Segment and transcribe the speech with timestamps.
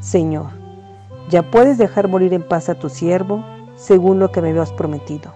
[0.00, 0.50] Señor,
[1.28, 5.32] ya puedes dejar morir en paz a tu siervo, según lo que me habías prometido,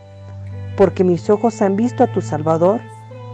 [0.76, 2.80] porque mis ojos han visto a tu Salvador,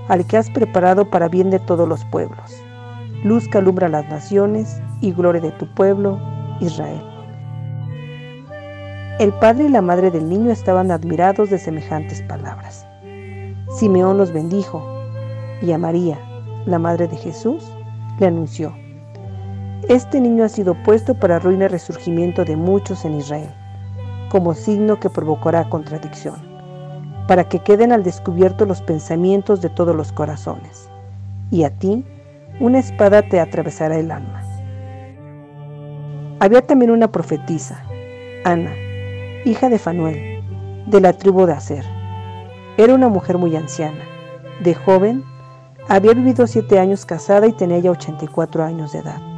[0.09, 2.63] al que has preparado para bien de todos los pueblos,
[3.25, 6.19] luz que alumbra las naciones y gloria de tu pueblo,
[6.61, 7.03] Israel.
[9.19, 12.87] El padre y la madre del niño estaban admirados de semejantes palabras.
[13.77, 14.83] Simeón los bendijo
[15.61, 16.19] y a María,
[16.65, 17.71] la madre de Jesús,
[18.19, 18.73] le anunció,
[19.89, 23.49] este niño ha sido puesto para ruina y resurgimiento de muchos en Israel,
[24.29, 26.37] como signo que provocará contradicción,
[27.27, 30.91] para que queden al descubierto los pensamientos de todos los corazones.
[31.51, 32.05] Y a ti,
[32.61, 34.43] una espada te atravesará el alma.
[36.41, 37.83] Había también una profetisa,
[38.45, 38.75] Ana,
[39.47, 40.45] hija de Fanuel,
[40.87, 41.85] de la tribu de Aser.
[42.77, 44.05] Era una mujer muy anciana.
[44.61, 45.25] De joven,
[45.89, 49.38] había vivido siete años casada y tenía ya 84 años de edad.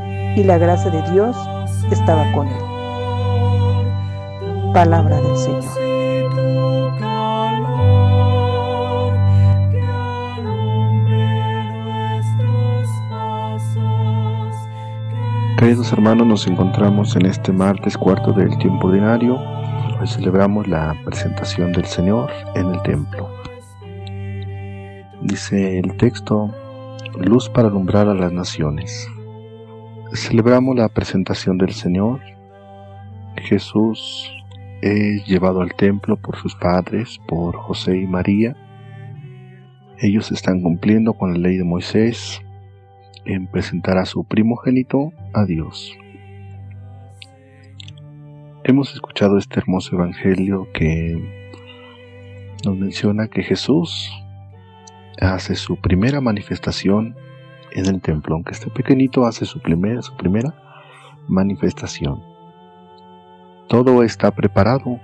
[0.35, 1.35] y la gracia de Dios
[1.91, 2.63] estaba con él.
[4.73, 5.63] Palabra del Señor.
[15.57, 19.37] Queridos hermanos, nos encontramos en este martes cuarto del tiempo ordinario.
[19.99, 23.29] Hoy celebramos la presentación del Señor en el templo.
[25.21, 26.49] Dice el texto,
[27.19, 29.07] luz para alumbrar a las naciones.
[30.13, 32.19] Celebramos la presentación del Señor.
[33.37, 34.29] Jesús
[34.81, 38.57] es llevado al templo por sus padres, por José y María.
[39.99, 42.41] Ellos están cumpliendo con la ley de Moisés
[43.23, 45.97] en presentar a su primogénito a Dios.
[48.65, 51.55] Hemos escuchado este hermoso evangelio que
[52.65, 54.11] nos menciona que Jesús
[55.21, 57.15] hace su primera manifestación
[57.71, 60.53] en el templo, aunque este pequeñito hace su primera, su primera
[61.27, 62.21] manifestación.
[63.67, 64.99] Todo está preparado,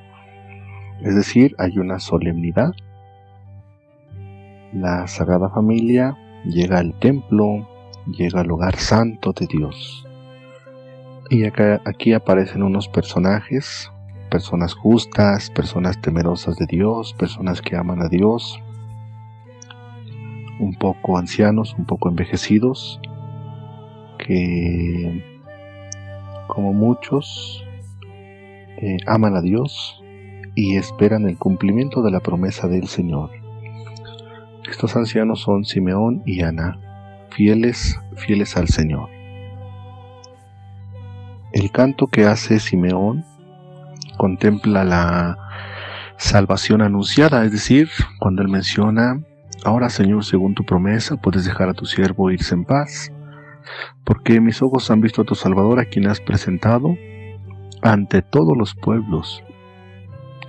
[1.01, 2.73] es decir, hay una solemnidad.
[4.73, 7.67] La Sagrada Familia llega al templo,
[8.07, 10.05] llega al lugar santo de Dios.
[11.29, 13.91] Y acá, aquí aparecen unos personajes,
[14.29, 18.61] personas justas, personas temerosas de Dios, personas que aman a Dios,
[20.59, 22.99] un poco ancianos, un poco envejecidos,
[24.17, 25.23] que
[26.47, 27.63] como muchos
[28.77, 30.01] eh, aman a Dios
[30.55, 33.31] y esperan el cumplimiento de la promesa del Señor.
[34.69, 36.79] Estos ancianos son Simeón y Ana,
[37.29, 39.09] fieles, fieles al Señor.
[41.53, 43.23] El canto que hace Simeón
[44.17, 45.37] contempla la
[46.17, 47.89] salvación anunciada, es decir,
[48.19, 49.21] cuando él menciona
[49.63, 53.11] Ahora, Señor, según tu promesa, puedes dejar a tu siervo irse en paz,
[54.03, 56.95] porque mis ojos han visto a tu Salvador, a quien has presentado
[57.81, 59.43] ante todos los pueblos,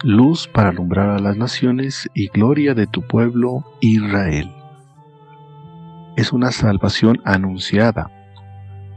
[0.03, 4.51] luz para alumbrar a las naciones y gloria de tu pueblo Israel.
[6.17, 8.11] Es una salvación anunciada.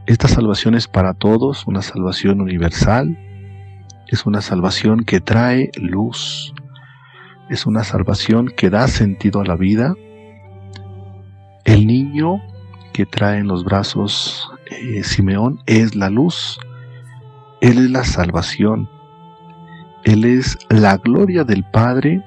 [0.06, 3.18] Esta salvación es para todos, una salvación universal,
[4.08, 6.52] es una salvación que trae luz,
[7.52, 9.94] es una salvación que da sentido a la vida.
[11.64, 12.40] El niño
[12.94, 16.58] que trae en los brazos eh, Simeón es la luz,
[17.60, 18.88] Él es la salvación.
[20.04, 22.24] Él es la gloria del Padre,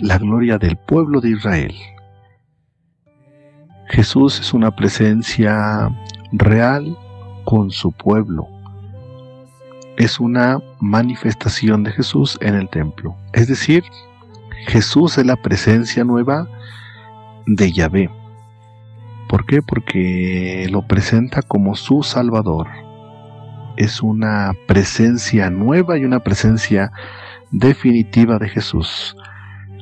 [0.00, 1.74] la gloria del pueblo de Israel.
[3.90, 5.90] Jesús es una presencia
[6.32, 6.96] real
[7.44, 8.48] con su pueblo.
[9.98, 13.14] Es una manifestación de Jesús en el templo.
[13.34, 13.84] Es decir,
[14.66, 16.48] Jesús es la presencia nueva
[17.46, 18.10] de Yahvé.
[19.28, 19.62] ¿Por qué?
[19.62, 22.68] Porque lo presenta como su Salvador.
[23.76, 26.92] Es una presencia nueva y una presencia
[27.50, 29.16] definitiva de Jesús.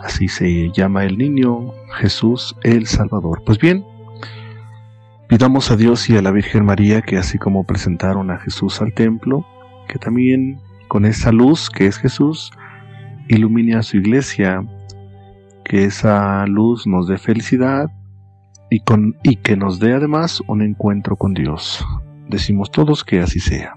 [0.02, 3.42] Así se llama el niño Jesús el Salvador.
[3.44, 3.84] Pues bien,
[5.30, 8.92] Pidamos a Dios y a la Virgen María que así como presentaron a Jesús al
[8.92, 9.46] templo,
[9.86, 12.50] que también con esa luz que es Jesús,
[13.30, 14.64] ilumine a su iglesia,
[15.64, 17.90] que esa luz nos dé felicidad
[18.70, 21.84] y, con, y que nos dé además un encuentro con Dios.
[22.28, 23.74] Decimos todos que así sea.